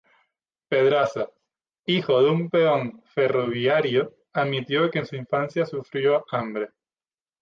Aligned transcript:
Pedraza, 0.67 1.29
hijo 1.85 2.23
de 2.23 2.31
un 2.31 2.49
peón 2.49 3.03
ferroviario, 3.13 4.17
admitió 4.33 4.89
que 4.89 4.97
en 4.97 5.05
su 5.05 5.15
infancia 5.15 5.67
sufrió 5.67 6.25
hambre. 6.31 6.71